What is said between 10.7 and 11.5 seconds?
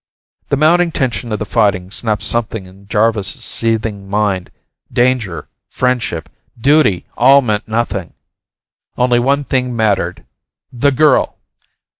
The girl!